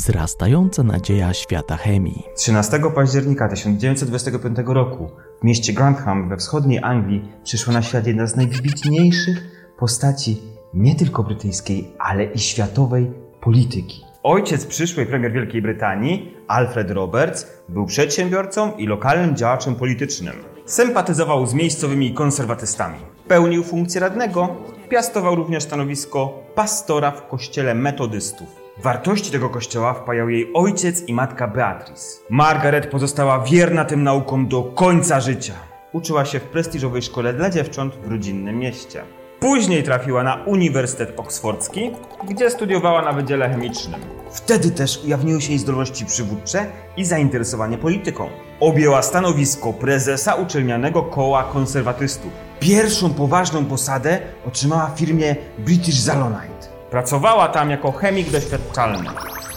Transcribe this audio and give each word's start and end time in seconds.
wzrastająca 0.00 0.82
nadzieja 0.82 1.34
świata 1.34 1.76
chemii. 1.76 2.22
13 2.36 2.80
października 2.94 3.48
1925 3.48 4.58
roku 4.66 5.10
w 5.40 5.44
mieście 5.44 5.72
Grantham 5.72 6.28
we 6.28 6.36
wschodniej 6.36 6.80
Anglii 6.82 7.28
przyszła 7.44 7.72
na 7.72 7.82
świat 7.82 8.06
jedna 8.06 8.26
z 8.26 8.36
najwybitniejszych 8.36 9.38
postaci 9.78 10.42
nie 10.74 10.94
tylko 10.94 11.22
brytyjskiej, 11.22 11.90
ale 11.98 12.24
i 12.24 12.38
światowej 12.38 13.10
polityki. 13.40 14.04
Ojciec 14.22 14.66
przyszłej 14.66 15.06
premier 15.06 15.32
Wielkiej 15.32 15.62
Brytanii, 15.62 16.34
Alfred 16.48 16.90
Roberts, 16.90 17.46
był 17.68 17.86
przedsiębiorcą 17.86 18.72
i 18.76 18.86
lokalnym 18.86 19.36
działaczem 19.36 19.74
politycznym. 19.74 20.34
Sympatyzował 20.66 21.46
z 21.46 21.54
miejscowymi 21.54 22.14
konserwatystami. 22.14 22.98
Pełnił 23.28 23.64
funkcję 23.64 24.00
radnego, 24.00 24.56
piastował 24.90 25.34
również 25.34 25.62
stanowisko 25.62 26.42
pastora 26.54 27.10
w 27.10 27.28
kościele 27.28 27.74
metodystów. 27.74 28.60
Wartości 28.82 29.30
tego 29.30 29.48
kościoła 29.48 29.94
wpajał 29.94 30.28
jej 30.28 30.50
ojciec 30.54 31.08
i 31.08 31.14
matka 31.14 31.48
Beatrice. 31.48 32.20
Margaret 32.30 32.86
pozostała 32.86 33.38
wierna 33.38 33.84
tym 33.84 34.02
naukom 34.02 34.48
do 34.48 34.62
końca 34.62 35.20
życia. 35.20 35.54
Uczyła 35.92 36.24
się 36.24 36.40
w 36.40 36.42
prestiżowej 36.42 37.02
szkole 37.02 37.32
dla 37.32 37.50
dziewcząt 37.50 37.94
w 37.94 38.10
rodzinnym 38.10 38.58
mieście. 38.58 39.02
Później 39.40 39.82
trafiła 39.82 40.22
na 40.22 40.34
Uniwersytet 40.46 41.20
Oksfordzki, 41.20 41.90
gdzie 42.28 42.50
studiowała 42.50 43.02
na 43.02 43.12
Wydziale 43.12 43.50
Chemicznym. 43.50 44.00
Wtedy 44.32 44.70
też 44.70 45.04
ujawniły 45.04 45.40
się 45.40 45.50
jej 45.50 45.58
zdolności 45.58 46.06
przywódcze 46.06 46.66
i 46.96 47.04
zainteresowanie 47.04 47.78
polityką. 47.78 48.28
Objęła 48.60 49.02
stanowisko 49.02 49.72
prezesa 49.72 50.34
uczelnianego 50.34 51.02
koła 51.02 51.44
konserwatystów. 51.44 52.32
Pierwszą 52.60 53.14
poważną 53.14 53.64
posadę 53.64 54.18
otrzymała 54.46 54.86
w 54.86 54.98
firmie 54.98 55.36
British 55.58 56.00
Zalonite. 56.00 56.49
Pracowała 56.90 57.48
tam 57.48 57.70
jako 57.70 57.92
chemik 57.92 58.30
doświadczalny. 58.30 59.08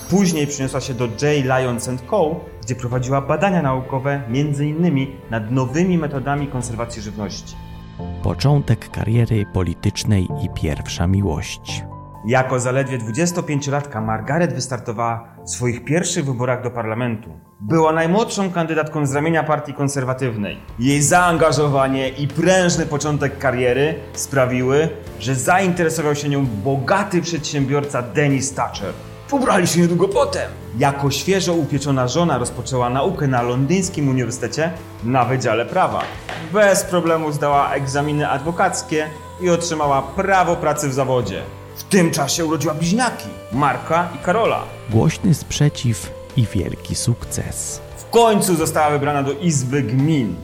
Później 0.09 0.47
przeniosła 0.47 0.81
się 0.81 0.93
do 0.93 1.05
J. 1.05 1.45
Lyons 1.45 1.89
Co., 2.09 2.39
gdzie 2.63 2.75
prowadziła 2.75 3.21
badania 3.21 3.61
naukowe 3.61 4.21
m.in. 4.27 5.07
nad 5.29 5.51
nowymi 5.51 5.97
metodami 5.97 6.47
konserwacji 6.47 7.01
żywności. 7.01 7.55
Początek 8.23 8.89
kariery 8.89 9.45
politycznej 9.53 10.27
i 10.43 10.49
pierwsza 10.49 11.07
miłość. 11.07 11.83
Jako 12.25 12.59
zaledwie 12.59 12.99
25-latka 12.99 14.01
Margaret 14.01 14.53
wystartowała 14.53 15.27
w 15.45 15.49
swoich 15.49 15.85
pierwszych 15.85 16.25
wyborach 16.25 16.63
do 16.63 16.71
parlamentu. 16.71 17.29
Była 17.61 17.93
najmłodszą 17.93 18.51
kandydatką 18.51 19.05
z 19.05 19.13
ramienia 19.13 19.43
partii 19.43 19.73
konserwatywnej. 19.73 20.57
Jej 20.79 21.01
zaangażowanie 21.01 22.09
i 22.09 22.27
prężny 22.27 22.85
początek 22.85 23.37
kariery 23.37 23.95
sprawiły, 24.13 24.89
że 25.19 25.35
zainteresował 25.35 26.15
się 26.15 26.29
nią 26.29 26.45
bogaty 26.45 27.21
przedsiębiorca 27.21 28.01
Dennis 28.01 28.53
Thatcher. 28.53 28.93
Pobrali 29.29 29.67
się 29.67 29.81
niedługo 29.81 30.07
potem. 30.07 30.51
Jako 30.77 31.11
świeżo 31.11 31.53
upieczona 31.53 32.07
żona 32.07 32.37
rozpoczęła 32.37 32.89
naukę 32.89 33.27
na 33.27 33.41
londyńskim 33.41 34.09
uniwersytecie 34.09 34.71
na 35.03 35.25
Wydziale 35.25 35.65
Prawa. 35.65 36.01
Bez 36.53 36.83
problemu 36.83 37.31
zdała 37.31 37.73
egzaminy 37.73 38.29
adwokackie 38.29 39.07
i 39.41 39.49
otrzymała 39.49 40.01
prawo 40.01 40.55
pracy 40.55 40.89
w 40.89 40.93
zawodzie. 40.93 41.41
W 41.75 41.83
tym 41.83 42.11
czasie 42.11 42.45
urodziła 42.45 42.73
bliźniaki, 42.73 43.27
Marka 43.51 44.09
i 44.15 44.25
Karola. 44.25 44.63
Głośny 44.89 45.33
sprzeciw 45.33 46.11
i 46.37 46.45
wielki 46.53 46.95
sukces. 46.95 47.81
W 47.97 48.09
końcu 48.09 48.55
została 48.55 48.89
wybrana 48.89 49.23
do 49.23 49.31
Izby 49.31 49.81
Gmin. 49.83 50.35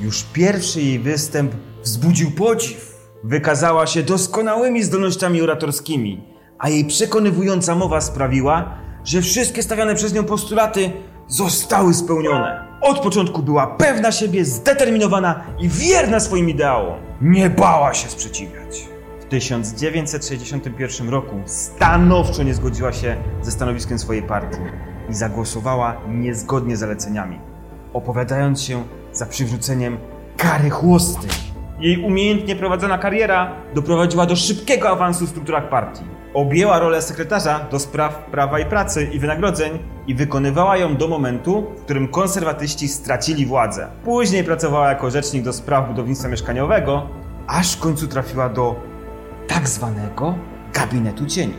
Już 0.00 0.22
pierwszy 0.22 0.80
jej 0.82 0.98
występ 0.98 1.52
wzbudził 1.82 2.30
podziw. 2.30 2.94
Wykazała 3.24 3.86
się 3.86 4.02
doskonałymi 4.02 4.82
zdolnościami 4.82 5.42
oratorskimi, 5.42 6.22
a 6.58 6.68
jej 6.68 6.84
przekonywująca 6.84 7.74
mowa 7.74 8.00
sprawiła, 8.00 8.78
że 9.04 9.22
wszystkie 9.22 9.62
stawiane 9.62 9.94
przez 9.94 10.14
nią 10.14 10.24
postulaty 10.24 10.90
zostały 11.28 11.94
spełnione. 11.94 12.64
Od 12.80 12.98
początku 12.98 13.42
była 13.42 13.66
pewna 13.66 14.12
siebie, 14.12 14.44
zdeterminowana 14.44 15.44
i 15.60 15.68
wierna 15.68 16.20
swoim 16.20 16.50
ideałom. 16.50 16.98
Nie 17.20 17.50
bała 17.50 17.94
się 17.94 18.08
sprzeciwiać. 18.08 18.93
W 19.24 19.28
1961 19.28 21.08
roku 21.08 21.36
stanowczo 21.46 22.42
nie 22.42 22.54
zgodziła 22.54 22.92
się 22.92 23.16
ze 23.42 23.50
stanowiskiem 23.50 23.98
swojej 23.98 24.22
partii 24.22 24.60
i 25.10 25.14
zagłosowała 25.14 25.96
niezgodnie 26.08 26.76
z 26.76 26.80
zaleceniami, 26.80 27.38
opowiadając 27.92 28.62
się 28.62 28.84
za 29.12 29.26
przywróceniem 29.26 29.98
kary 30.36 30.70
chłosty. 30.70 31.26
Jej 31.80 32.04
umiejętnie 32.04 32.56
prowadzona 32.56 32.98
kariera 32.98 33.52
doprowadziła 33.74 34.26
do 34.26 34.36
szybkiego 34.36 34.88
awansu 34.90 35.26
w 35.26 35.28
strukturach 35.28 35.68
partii. 35.68 36.04
Objęła 36.34 36.78
rolę 36.78 37.02
sekretarza 37.02 37.66
do 37.70 37.78
spraw 37.78 38.24
prawa 38.30 38.58
i 38.58 38.66
pracy 38.66 39.08
i 39.12 39.18
wynagrodzeń 39.18 39.78
i 40.06 40.14
wykonywała 40.14 40.76
ją 40.76 40.96
do 40.96 41.08
momentu, 41.08 41.66
w 41.78 41.80
którym 41.80 42.08
konserwatyści 42.08 42.88
stracili 42.88 43.46
władzę. 43.46 43.88
Później 44.04 44.44
pracowała 44.44 44.88
jako 44.88 45.10
rzecznik 45.10 45.42
do 45.42 45.52
spraw 45.52 45.88
budownictwa 45.88 46.28
mieszkaniowego, 46.28 47.08
aż 47.46 47.76
w 47.76 47.80
końcu 47.80 48.06
trafiła 48.06 48.48
do 48.48 48.93
tak 49.48 49.68
zwanego 49.68 50.34
gabinetu 50.72 51.26
cieni, 51.26 51.54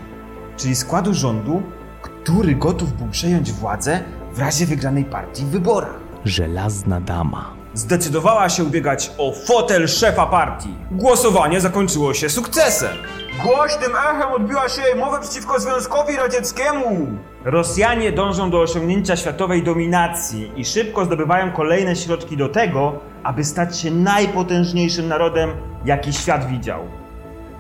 czyli 0.58 0.76
składu 0.76 1.14
rządu, 1.14 1.64
który 2.02 2.56
gotów 2.56 2.94
był 2.94 3.08
przejąć 3.08 3.52
władzę 3.52 4.04
w 4.34 4.40
razie 4.40 4.66
wygranej 4.66 5.06
partii 5.06 5.44
w 5.44 5.50
wyborach. 5.50 6.00
Żelazna 6.26 7.02
dama. 7.02 7.54
Zdecydowała 7.74 8.50
się 8.50 8.64
ubiegać 8.64 9.12
o 9.18 9.32
fotel 9.32 9.88
szefa 9.88 10.26
partii. 10.26 10.76
Głosowanie 10.92 11.62
zakończyło 11.62 12.14
się 12.14 12.30
sukcesem. 12.30 12.98
Głośnym 13.44 13.92
echem 13.96 14.32
odbiła 14.34 14.70
się 14.70 14.82
jej 14.82 14.96
mowa 14.96 15.20
przeciwko 15.20 15.60
Związkowi 15.60 16.16
Radzieckiemu. 16.16 17.08
Rosjanie 17.46 18.12
dążą 18.12 18.50
do 18.50 18.62
osiągnięcia 18.62 19.16
światowej 19.16 19.64
dominacji 19.64 20.52
i 20.56 20.66
szybko 20.66 21.06
zdobywają 21.06 21.52
kolejne 21.52 21.96
środki 21.96 22.38
do 22.38 22.50
tego, 22.50 23.00
aby 23.24 23.44
stać 23.44 23.80
się 23.80 23.92
najpotężniejszym 23.92 25.08
narodem, 25.08 25.50
jaki 25.86 26.14
świat 26.14 26.48
widział. 26.48 26.80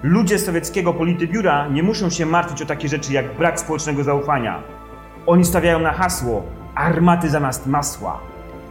Ludzie 0.05 0.39
sowieckiego 0.39 0.93
politbiura 0.93 1.67
nie 1.67 1.83
muszą 1.83 2.09
się 2.09 2.25
martwić 2.25 2.61
o 2.61 2.65
takie 2.65 2.87
rzeczy 2.87 3.13
jak 3.13 3.37
brak 3.37 3.59
społecznego 3.59 4.03
zaufania. 4.03 4.63
Oni 5.25 5.45
stawiają 5.45 5.79
na 5.79 5.93
hasło 5.93 6.43
armaty 6.75 7.29
zamiast 7.29 7.67
masła, 7.67 8.19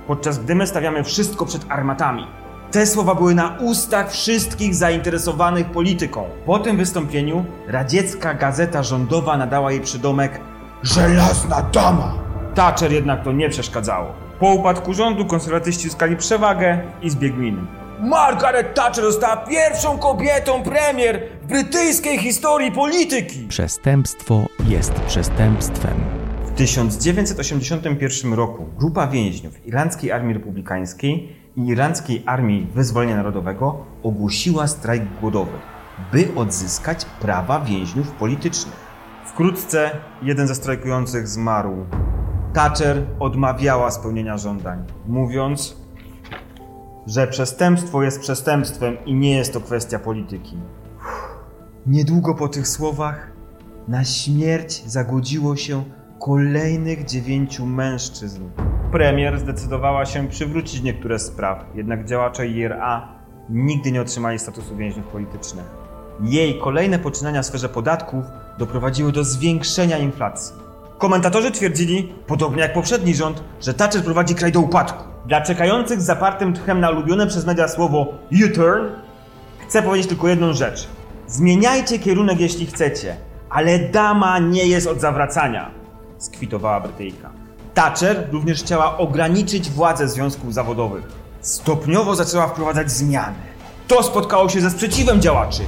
podczas 0.07 0.39
gdy 0.39 0.55
my 0.55 0.67
stawiamy 0.67 1.05
wszystko 1.05 1.47
przed 1.47 1.67
armatami. 1.69 2.27
Te 2.71 2.87
słowa 2.87 3.15
były 3.15 3.35
na 3.35 3.57
ustach 3.61 4.11
wszystkich 4.11 4.75
zainteresowanych 4.75 5.67
polityką. 5.67 6.25
Po 6.47 6.59
tym 6.59 6.77
wystąpieniu 6.77 7.45
radziecka 7.67 8.35
gazeta 8.35 8.83
rządowa 8.83 9.37
nadała 9.37 9.73
jej 9.73 9.81
przydomek 9.81 10.41
Żelazna 10.83 11.63
Dama. 11.63 12.15
Thatcher 12.55 12.93
jednak 12.93 13.25
to 13.25 13.33
nie 13.33 13.49
przeszkadzało. 13.49 14.13
Po 14.41 14.49
upadku 14.49 14.95
rządu 14.95 15.27
konserwatyści 15.27 15.87
uzyskali 15.87 16.17
przewagę 16.17 16.79
i 17.03 17.11
zbieg 17.11 17.35
gmin. 17.35 17.67
Margaret 18.01 18.75
Thatcher 18.75 19.05
została 19.05 19.37
pierwszą 19.37 19.99
kobietą 19.99 20.63
premier 20.63 21.29
w 21.43 21.47
brytyjskiej 21.47 22.19
historii 22.19 22.73
polityki. 22.73 23.47
Przestępstwo 23.49 24.47
jest 24.69 24.93
przestępstwem. 24.93 25.95
W 26.47 26.51
1981 26.51 28.35
roku 28.35 28.65
grupa 28.79 29.07
więźniów 29.07 29.67
Irlandzkiej 29.67 30.13
Armii 30.13 30.35
Republikańskiej 30.35 31.37
i 31.57 31.67
Irlandzkiej 31.67 32.23
Armii 32.27 32.67
Wyzwolenia 32.75 33.17
Narodowego 33.17 33.85
ogłosiła 34.03 34.67
strajk 34.67 35.03
głodowy, 35.21 35.59
by 36.13 36.29
odzyskać 36.37 37.05
prawa 37.05 37.61
więźniów 37.61 38.11
politycznych. 38.11 38.75
Wkrótce 39.27 39.91
jeden 40.23 40.49
ze 40.49 40.55
strajkujących 40.55 41.29
zmarł. 41.29 41.87
Thatcher 42.55 43.03
odmawiała 43.21 43.91
spełnienia 43.91 44.39
żądań, 44.39 44.85
mówiąc, 45.07 45.84
że 47.07 47.27
przestępstwo 47.27 48.03
jest 48.03 48.21
przestępstwem 48.21 48.97
i 49.07 49.15
nie 49.15 49.37
jest 49.37 49.53
to 49.53 49.61
kwestia 49.61 49.99
polityki. 49.99 50.57
Niedługo 51.87 52.35
po 52.35 52.49
tych 52.49 52.69
słowach 52.69 53.33
na 53.89 54.05
śmierć 54.05 54.83
zagodziło 54.87 55.57
się 55.57 55.85
kolejnych 56.21 57.05
dziewięciu 57.05 57.67
mężczyzn. 57.67 58.43
Premier 58.93 59.39
zdecydowała 59.39 60.07
się 60.07 60.29
przywrócić 60.29 60.83
niektóre 60.83 61.19
spraw, 61.19 61.65
jednak 61.75 62.05
działacze 62.05 62.49
IRA 62.49 63.09
nigdy 63.51 63.93
nie 63.93 64.01
otrzymali 64.01 64.39
statusu 64.39 64.77
więźniów 64.77 65.07
politycznych. 65.07 65.65
Jej 66.23 66.59
kolejne 66.59 66.99
poczynania 66.99 67.43
w 67.43 67.47
sferze 67.47 67.69
podatków 67.69 68.25
doprowadziły 68.59 69.13
do 69.13 69.25
zwiększenia 69.25 69.99
inflacji. 69.99 70.55
Komentatorzy 70.99 71.51
twierdzili, 71.51 72.15
podobnie 72.27 72.63
jak 72.63 72.73
poprzedni 72.73 73.15
rząd, 73.15 73.43
że 73.61 73.75
Thatcher 73.75 74.05
prowadzi 74.05 74.35
kraj 74.35 74.53
do 74.53 74.61
upadku. 74.61 75.14
Dla 75.27 75.41
czekających 75.41 76.01
z 76.01 76.05
zapartym 76.05 76.53
tchem 76.53 76.81
na 76.81 76.91
ulubione 76.91 77.27
przez 77.27 77.47
media 77.47 77.69
słowo 77.69 78.07
U-turn 78.45 78.87
chcę 79.67 79.83
powiedzieć 79.83 80.09
tylko 80.09 80.29
jedną 80.29 80.53
rzecz. 80.53 80.89
Zmieniajcie 81.27 81.99
kierunek 81.99 82.41
jeśli 82.41 82.67
chcecie, 82.67 83.17
ale 83.51 83.79
dama 83.79 84.39
nie 84.39 84.67
jest 84.67 84.87
od 84.87 85.01
zawracania, 85.01 85.71
skwitowała 86.19 86.81
Brytyjka. 86.81 87.31
Thatcher 87.75 88.29
również 88.33 88.63
chciała 88.63 88.99
ograniczyć 88.99 89.71
władzę 89.71 90.09
związków 90.09 90.55
zawodowych. 90.55 91.05
Stopniowo 91.41 92.15
zaczęła 92.15 92.47
wprowadzać 92.47 92.91
zmiany. 92.91 93.37
To 93.89 94.03
spotkało 94.03 94.49
się 94.49 94.61
ze 94.61 94.71
sprzeciwem 94.71 95.21
działaczy. 95.21 95.63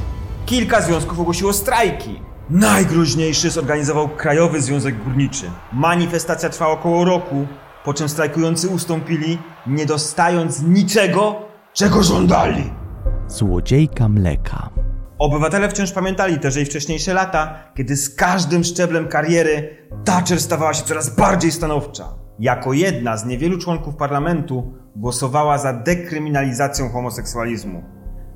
Kilka 0.47 0.81
związków 0.81 1.21
ogłosiło 1.21 1.53
strajki. 1.53 2.21
Najgroźniejszy 2.51 3.51
zorganizował 3.51 4.09
Krajowy 4.09 4.63
Związek 4.63 5.05
Górniczy. 5.05 5.51
Manifestacja 5.73 6.49
trwała 6.49 6.73
około 6.73 7.05
roku, 7.05 7.47
po 7.87 7.95
czym 7.95 8.09
strajkujący 8.09 8.69
ustąpili, 8.69 9.39
nie 9.67 9.87
dostając 9.87 10.63
niczego, 10.63 11.37
czego 11.73 12.03
żądali. 12.03 12.71
Złodziejka 13.29 14.09
mleka. 14.09 14.71
Obywatele 15.19 15.69
wciąż 15.69 15.93
pamiętali 15.93 16.39
też 16.39 16.57
jej 16.57 16.65
wcześniejsze 16.65 17.15
lata, 17.15 17.59
kiedy 17.77 17.97
z 17.97 18.15
każdym 18.15 18.65
szczeblem 18.65 19.09
kariery 19.09 19.77
Thatcher 20.05 20.41
stawała 20.41 20.75
się 20.75 20.85
coraz 20.85 21.17
bardziej 21.17 21.53
stanowcza. 21.53 22.05
Jako 22.39 22.73
jedna 22.73 23.17
z 23.17 23.27
niewielu 23.27 23.59
członków 23.59 23.97
parlamentu 23.97 24.75
głosowała 24.97 25.59
za 25.59 25.73
dekryminalizacją 25.73 26.89
homoseksualizmu. 26.89 27.85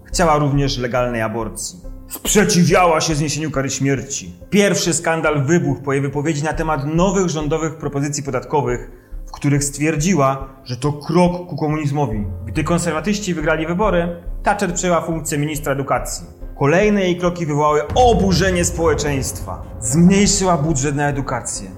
Chciała 0.05 0.38
również 0.38 0.79
legalnej 0.79 1.23
aborcji. 1.23 1.79
Sprzeciwiała 2.08 3.00
się 3.00 3.14
zniesieniu 3.14 3.50
kary 3.50 3.70
śmierci. 3.70 4.35
Pierwszy 4.50 4.94
skandal 4.94 5.44
wybuchł 5.44 5.82
po 5.82 5.93
jej 5.93 6.03
wypowiedzi 6.03 6.44
na 6.44 6.53
temat 6.53 6.94
nowych 6.94 7.29
rządowych 7.29 7.76
propozycji 7.76 8.23
podatkowych, 8.23 9.09
w 9.31 9.32
których 9.32 9.65
stwierdziła, 9.65 10.49
że 10.65 10.77
to 10.77 10.93
krok 10.93 11.47
ku 11.47 11.56
komunizmowi. 11.56 12.25
Gdy 12.47 12.65
konserwatyści 12.65 13.35
wygrali 13.35 13.67
wybory, 13.67 14.23
Thatcher 14.43 14.75
przejęła 14.75 15.00
funkcję 15.00 15.38
ministra 15.38 15.73
edukacji. 15.73 16.27
Kolejne 16.59 17.00
jej 17.00 17.17
kroki 17.17 17.47
wywołały 17.47 17.82
oburzenie 17.94 18.65
społeczeństwa. 18.65 19.62
Zmniejszyła 19.81 20.56
budżet 20.56 20.97
na 20.97 21.09
edukację. 21.09 21.71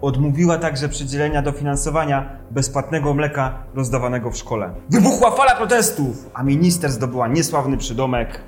Odmówiła 0.00 0.58
także 0.58 0.88
przydzielenia 0.88 1.42
dofinansowania 1.42 2.36
bezpłatnego 2.50 3.14
mleka 3.14 3.64
rozdawanego 3.74 4.30
w 4.30 4.36
szkole. 4.36 4.74
Wybuchła 4.90 5.30
fala 5.30 5.56
protestów, 5.56 6.30
a 6.34 6.42
minister 6.42 6.90
zdobyła 6.90 7.28
niesławny 7.28 7.76
przydomek 7.76 8.40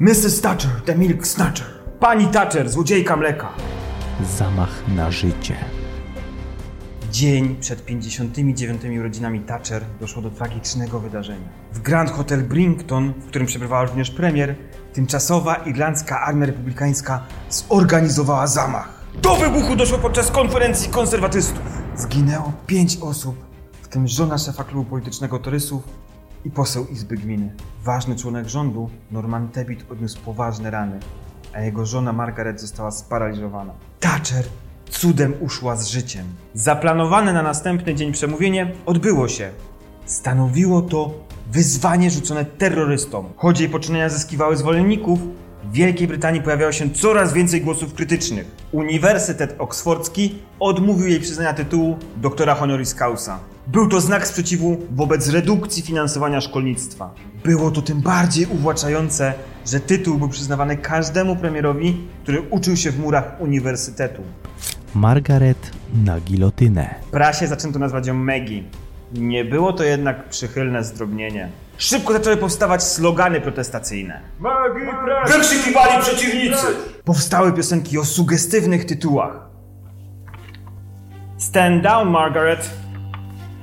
Mrs. 0.00 0.40
Thatcher, 0.40 0.70
the 0.84 0.94
milk 0.94 1.26
snatcher. 1.26 1.66
Pani 2.00 2.26
Thatcher, 2.26 2.68
złodziejka 2.70 3.16
mleka. 3.16 3.48
Zamach 4.38 4.88
na 4.96 5.10
życie. 5.10 5.77
Dzień 7.18 7.56
przed 7.60 7.84
59 7.84 8.82
urodzinami 9.00 9.40
Thatcher 9.40 9.84
doszło 10.00 10.22
do 10.22 10.30
tragicznego 10.30 11.00
wydarzenia. 11.00 11.48
W 11.72 11.80
Grand 11.80 12.10
Hotel 12.10 12.42
Brington, 12.42 13.12
w 13.12 13.26
którym 13.26 13.46
przebywała 13.46 13.84
również 13.84 14.10
premier, 14.10 14.54
tymczasowa 14.92 15.54
irlandzka 15.54 16.20
armia 16.20 16.46
republikańska 16.46 17.26
zorganizowała 17.50 18.46
zamach. 18.46 19.04
Do 19.22 19.36
wybuchu 19.36 19.76
doszło 19.76 19.98
podczas 19.98 20.30
konferencji 20.30 20.90
konserwatystów. 20.90 21.62
Zginęło 21.96 22.52
pięć 22.66 22.98
osób, 23.00 23.36
w 23.82 23.88
tym 23.88 24.08
żona 24.08 24.38
szefa 24.38 24.64
klubu 24.64 24.90
politycznego 24.90 25.38
Torysów 25.38 25.82
i 26.44 26.50
poseł 26.50 26.86
Izby 26.86 27.16
Gminy. 27.16 27.54
Ważny 27.84 28.16
członek 28.16 28.48
rządu, 28.48 28.90
Norman 29.10 29.48
Tebbit, 29.48 29.92
odniósł 29.92 30.20
poważne 30.20 30.70
rany, 30.70 31.00
a 31.54 31.60
jego 31.60 31.86
żona 31.86 32.12
Margaret 32.12 32.60
została 32.60 32.90
sparaliżowana. 32.90 33.72
Thatcher 34.00 34.44
cudem 34.88 35.34
uszła 35.40 35.76
z 35.76 35.88
życiem. 35.88 36.26
Zaplanowane 36.54 37.32
na 37.32 37.42
następny 37.42 37.94
dzień 37.94 38.12
przemówienie 38.12 38.72
odbyło 38.86 39.28
się. 39.28 39.50
Stanowiło 40.06 40.82
to 40.82 41.14
wyzwanie 41.52 42.10
rzucone 42.10 42.44
terrorystom. 42.44 43.26
Choć 43.36 43.60
jej 43.60 43.68
poczynania 43.68 44.08
zyskiwały 44.08 44.56
zwolenników, 44.56 45.18
w 45.64 45.72
Wielkiej 45.72 46.08
Brytanii 46.08 46.42
pojawiało 46.42 46.72
się 46.72 46.90
coraz 46.90 47.32
więcej 47.32 47.60
głosów 47.60 47.94
krytycznych. 47.94 48.46
Uniwersytet 48.72 49.54
Oksfordzki 49.58 50.34
odmówił 50.60 51.08
jej 51.08 51.20
przyznania 51.20 51.54
tytułu 51.54 51.96
doktora 52.16 52.54
honoris 52.54 52.94
causa. 52.94 53.38
Był 53.66 53.88
to 53.88 54.00
znak 54.00 54.26
sprzeciwu 54.26 54.76
wobec 54.90 55.28
redukcji 55.28 55.82
finansowania 55.82 56.40
szkolnictwa. 56.40 57.14
Było 57.44 57.70
to 57.70 57.82
tym 57.82 58.00
bardziej 58.00 58.46
uwłaczające, 58.46 59.34
że 59.66 59.80
tytuł 59.80 60.18
był 60.18 60.28
przyznawany 60.28 60.76
każdemu 60.76 61.36
premierowi, 61.36 61.96
który 62.22 62.40
uczył 62.40 62.76
się 62.76 62.90
w 62.90 63.00
murach 63.00 63.36
uniwersytetu. 63.40 64.22
Margaret 64.94 65.70
na 66.04 66.20
gilotynę. 66.20 66.94
W 67.06 67.10
prasie 67.10 67.46
zaczęto 67.46 67.78
nazwać 67.78 68.06
ją 68.06 68.14
Maggie. 68.14 68.62
Nie 69.12 69.44
było 69.44 69.72
to 69.72 69.84
jednak 69.84 70.28
przychylne 70.28 70.84
zdrobnienie. 70.84 71.48
Szybko 71.78 72.12
zaczęły 72.12 72.36
powstawać 72.36 72.82
slogany 72.82 73.40
protestacyjne. 73.40 74.20
Wykrzykiwali 75.26 76.02
przeciwnicy! 76.02 76.66
Powstały 77.04 77.52
piosenki 77.52 77.98
o 77.98 78.04
sugestywnych 78.04 78.84
tytułach. 78.84 79.48
Stand 81.36 81.82
down, 81.82 82.08
Margaret. 82.08 82.70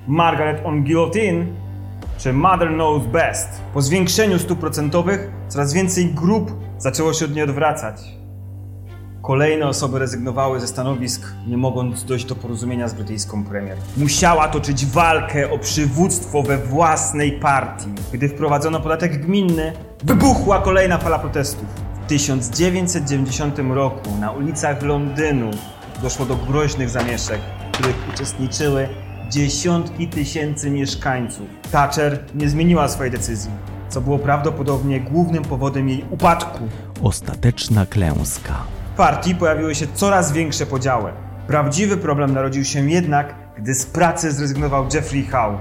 Margaret 0.08 0.66
on 0.66 0.84
guillotine. 0.84 1.46
Czy 2.18 2.34
Mother 2.34 2.68
knows 2.70 3.06
best. 3.08 3.50
Po 3.74 3.82
zwiększeniu 3.82 4.40
stóp 4.40 4.60
procentowych 4.60 5.32
coraz 5.48 5.74
więcej 5.74 6.06
grup 6.06 6.52
zaczęło 6.78 7.14
się 7.14 7.26
od 7.26 7.36
niej 7.36 7.44
odwracać. 7.44 8.02
Kolejne 9.26 9.68
osoby 9.68 10.00
rezygnowały 10.00 10.60
ze 10.60 10.68
stanowisk, 10.68 11.34
nie 11.48 11.58
mogąc 11.58 12.04
dojść 12.04 12.26
do 12.26 12.36
porozumienia 12.36 12.88
z 12.88 12.94
brytyjską 12.94 13.46
premier. 13.46 13.78
Musiała 13.98 14.48
toczyć 14.48 14.86
walkę 14.86 15.52
o 15.52 15.60
przywództwo 15.60 16.44
we 16.44 16.58
własnej 16.58 17.32
partii. 17.32 17.90
Gdy 18.14 18.30
wprowadzono 18.30 18.80
podatek 18.80 19.26
gminny, 19.26 19.74
wybuchła 20.04 20.62
kolejna 20.62 20.98
fala 20.98 21.20
protestów. 21.20 21.66
W 22.04 22.08
1990 22.08 23.60
roku 23.60 24.10
na 24.20 24.32
ulicach 24.32 24.82
Londynu 24.82 25.52
doszło 26.02 26.26
do 26.26 26.36
groźnych 26.36 26.90
zamieszek, 26.90 27.40
w 27.68 27.72
których 27.72 27.96
uczestniczyły 28.14 28.90
dziesiątki 29.30 30.08
tysięcy 30.08 30.70
mieszkańców. 30.70 31.48
Thatcher 31.72 32.20
nie 32.36 32.50
zmieniła 32.50 32.88
swojej 32.88 33.12
decyzji, 33.12 33.52
co 33.90 34.02
było 34.02 34.20
prawdopodobnie 34.20 35.00
głównym 35.00 35.44
powodem 35.44 35.90
jej 35.90 36.06
upadku. 36.12 36.60
Ostateczna 37.04 37.86
klęska. 37.86 38.75
Partii 38.98 39.36
pojawiły 39.36 39.76
się 39.76 39.88
coraz 39.94 40.32
większe 40.32 40.66
podziały. 40.66 41.12
Prawdziwy 41.48 41.98
problem 41.98 42.34
narodził 42.34 42.66
się 42.66 42.90
jednak, 42.90 43.36
gdy 43.58 43.74
z 43.74 43.86
pracy 43.86 44.32
zrezygnował 44.32 44.86
Jeffrey 44.94 45.26
Howe, 45.26 45.58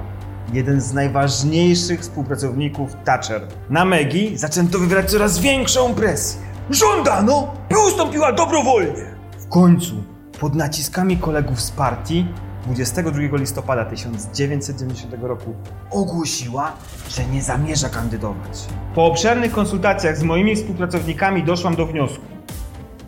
jeden 0.52 0.80
z 0.80 0.92
najważniejszych 0.92 2.00
współpracowników 2.00 2.96
Thatcher. 3.04 3.42
Na 3.70 3.84
Maggie 3.84 4.38
zaczęto 4.38 4.78
wywierać 4.78 5.10
coraz 5.10 5.38
większą 5.38 5.94
presję. 5.94 6.40
Żądano, 6.70 7.54
by 7.68 7.78
ustąpiła 7.78 8.32
dobrowolnie. 8.32 9.14
W 9.38 9.48
końcu, 9.48 9.94
pod 10.40 10.54
naciskami 10.54 11.16
kolegów 11.16 11.60
z 11.60 11.70
partii, 11.70 12.26
22 12.66 13.36
listopada 13.36 13.84
1990 13.84 15.14
roku 15.22 15.54
ogłosiła, 15.90 16.72
że 17.08 17.24
nie 17.24 17.42
zamierza 17.42 17.88
kandydować. 17.88 18.66
Po 18.94 19.06
obszernych 19.06 19.52
konsultacjach 19.52 20.16
z 20.16 20.22
moimi 20.22 20.56
współpracownikami 20.56 21.44
doszłam 21.44 21.76
do 21.76 21.86
wniosku, 21.86 22.33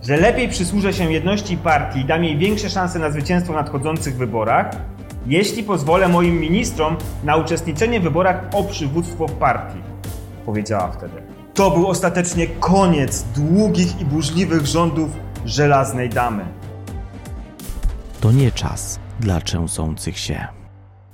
że 0.06 0.16
lepiej 0.16 0.48
przysłużę 0.48 0.92
się 0.92 1.12
jedności 1.12 1.56
partii 1.56 2.00
i 2.00 2.04
dam 2.04 2.24
jej 2.24 2.38
większe 2.38 2.70
szanse 2.70 2.98
na 2.98 3.10
zwycięstwo 3.10 3.52
w 3.52 3.56
nadchodzących 3.56 4.16
wyborach, 4.16 4.70
jeśli 5.26 5.62
pozwolę 5.62 6.08
moim 6.08 6.40
ministrom 6.40 6.96
na 7.24 7.36
uczestniczenie 7.36 8.00
w 8.00 8.02
wyborach 8.02 8.44
o 8.52 8.64
przywództwo 8.64 9.28
w 9.28 9.32
partii, 9.32 9.78
powiedziała 10.44 10.92
wtedy. 10.92 11.22
To 11.54 11.70
był 11.70 11.86
ostatecznie 11.86 12.46
koniec 12.46 13.22
długich 13.22 14.00
i 14.00 14.04
burzliwych 14.04 14.66
rządów 14.66 15.10
żelaznej 15.44 16.08
damy. 16.08 16.44
To 18.20 18.32
nie 18.32 18.52
czas 18.52 19.00
dla 19.20 19.40
trzęsących 19.40 20.18
się. 20.18 20.46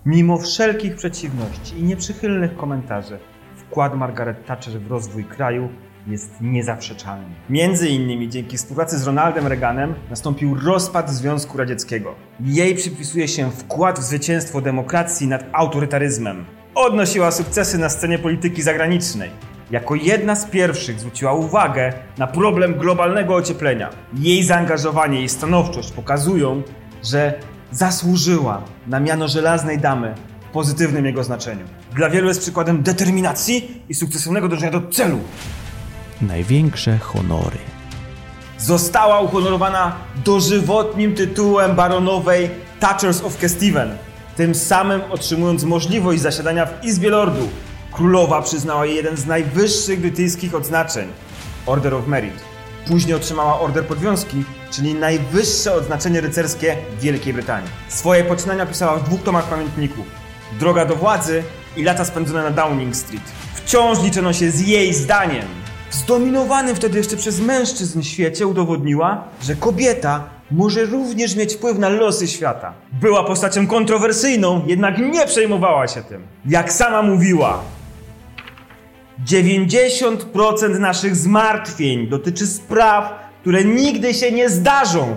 Mimo 0.06 0.38
wszelkich 0.38 0.96
przeciwności 0.96 1.78
i 1.78 1.82
nieprzychylnych 1.82 2.56
komentarzy, 2.56 3.18
wkład 3.56 3.94
Margaret 3.94 4.46
Thatcher 4.46 4.80
w 4.80 4.90
rozwój 4.90 5.24
kraju 5.24 5.68
jest 6.06 6.30
niezaprzeczalny. 6.40 7.34
Między 7.50 7.88
innymi 7.88 8.28
dzięki 8.28 8.56
współpracy 8.56 8.98
z 8.98 9.06
Ronaldem 9.06 9.46
Reaganem 9.46 9.94
nastąpił 10.10 10.54
rozpad 10.54 11.10
Związku 11.10 11.58
Radzieckiego. 11.58 12.14
Jej 12.40 12.74
przypisuje 12.74 13.28
się 13.28 13.50
wkład 13.50 13.98
w 13.98 14.02
zwycięstwo 14.02 14.60
demokracji 14.60 15.26
nad 15.26 15.44
autorytaryzmem. 15.52 16.44
Odnosiła 16.74 17.30
sukcesy 17.30 17.78
na 17.78 17.88
scenie 17.88 18.18
polityki 18.18 18.62
zagranicznej. 18.62 19.30
Jako 19.70 19.94
jedna 19.94 20.36
z 20.36 20.44
pierwszych 20.44 21.00
zwróciła 21.00 21.32
uwagę 21.32 21.92
na 22.18 22.26
problem 22.26 22.74
globalnego 22.74 23.34
ocieplenia. 23.34 23.90
Jej 24.14 24.42
zaangażowanie 24.42 25.22
i 25.22 25.28
stanowczość 25.28 25.92
pokazują, 25.92 26.62
że 27.02 27.34
zasłużyła 27.70 28.62
na 28.86 29.00
miano 29.00 29.28
żelaznej 29.28 29.78
damy 29.78 30.14
w 30.48 30.52
pozytywnym 30.52 31.06
jego 31.06 31.24
znaczeniu. 31.24 31.64
Dla 31.94 32.10
wielu 32.10 32.28
jest 32.28 32.40
przykładem 32.40 32.82
determinacji 32.82 33.82
i 33.88 33.94
sukcesywnego 33.94 34.48
dążenia 34.48 34.72
do 34.72 34.88
celu. 34.88 35.18
Największe 36.22 36.98
honory. 36.98 37.58
Została 38.58 39.20
uhonorowana 39.20 39.96
dożywotnim 40.24 41.14
tytułem 41.14 41.74
baronowej 41.74 42.50
Thatchers 42.80 43.22
of 43.22 43.38
Kesteven, 43.38 43.96
tym 44.36 44.54
samym 44.54 45.00
otrzymując 45.10 45.64
możliwość 45.64 46.20
zasiadania 46.20 46.66
w 46.66 46.84
Izbie 46.84 47.10
Lordów. 47.10 47.48
Królowa 47.92 48.42
przyznała 48.42 48.86
jej 48.86 48.96
jeden 48.96 49.16
z 49.16 49.26
najwyższych 49.26 50.00
brytyjskich 50.00 50.54
odznaczeń 50.54 51.08
Order 51.66 51.94
of 51.94 52.06
Merit. 52.06 52.34
Później 52.86 53.14
otrzymała 53.14 53.60
Order 53.60 53.86
Podwiązki, 53.86 54.44
czyli 54.70 54.94
najwyższe 54.94 55.74
odznaczenie 55.74 56.20
rycerskie 56.20 56.76
Wielkiej 57.00 57.34
Brytanii. 57.34 57.70
Swoje 57.88 58.24
poczynania 58.24 58.66
pisała 58.66 58.96
w 58.96 59.04
dwóch 59.04 59.22
tomach 59.22 59.44
pamiętników. 59.44 60.06
Droga 60.60 60.84
do 60.84 60.96
władzy 60.96 61.42
i 61.76 61.82
lata 61.82 62.04
spędzone 62.04 62.42
na 62.42 62.50
Downing 62.50 62.96
Street. 62.96 63.22
Wciąż 63.54 64.02
liczono 64.02 64.32
się 64.32 64.50
z 64.50 64.60
jej 64.60 64.94
zdaniem. 64.94 65.61
Zdominowanym 65.92 66.76
wtedy 66.76 66.98
jeszcze 66.98 67.16
przez 67.16 67.40
mężczyzn 67.40 68.02
świecie 68.02 68.46
udowodniła, 68.46 69.24
że 69.42 69.54
kobieta 69.54 70.24
może 70.50 70.84
również 70.84 71.36
mieć 71.36 71.54
wpływ 71.54 71.78
na 71.78 71.88
losy 71.88 72.28
świata. 72.28 72.72
Była 72.92 73.24
postacią 73.24 73.66
kontrowersyjną, 73.66 74.62
jednak 74.66 74.98
nie 74.98 75.26
przejmowała 75.26 75.88
się 75.88 76.02
tym. 76.02 76.22
Jak 76.46 76.72
sama 76.72 77.02
mówiła, 77.02 77.62
90% 79.26 80.78
naszych 80.78 81.16
zmartwień 81.16 82.06
dotyczy 82.06 82.46
spraw, 82.46 83.12
które 83.40 83.64
nigdy 83.64 84.14
się 84.14 84.32
nie 84.32 84.50
zdarzą. 84.50 85.16